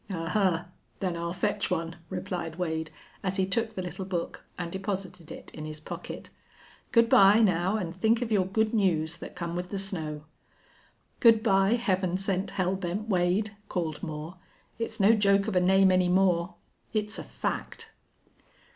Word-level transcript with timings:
"Ahuh! 0.09 0.65
Then 0.99 1.15
I'll 1.15 1.31
fetch 1.31 1.69
one," 1.69 1.95
replied 2.09 2.55
Wade, 2.55 2.89
as 3.21 3.37
he 3.37 3.45
took 3.45 3.75
the 3.75 3.83
little 3.83 4.03
book 4.03 4.43
and 4.57 4.71
deposited 4.71 5.31
it 5.31 5.51
in 5.53 5.65
his 5.65 5.79
pocket. 5.79 6.31
"Good 6.91 7.07
by, 7.07 7.37
now, 7.39 7.77
an' 7.77 7.93
think 7.93 8.19
of 8.23 8.31
your 8.31 8.47
good 8.47 8.73
news 8.73 9.17
that 9.19 9.35
come 9.35 9.55
with 9.55 9.69
the 9.69 9.77
snow." 9.77 10.23
"Good 11.19 11.43
by, 11.43 11.75
Heaven 11.75 12.17
Sent 12.17 12.49
Hell 12.49 12.75
Bent 12.75 13.09
Wade!" 13.09 13.55
called 13.69 14.01
Moore. 14.01 14.37
"It's 14.79 14.99
no 14.99 15.13
joke 15.13 15.47
of 15.47 15.55
a 15.55 15.61
name 15.61 15.91
any 15.91 16.09
more. 16.09 16.55
It's 16.91 17.19
a 17.19 17.23
fact." 17.23 17.91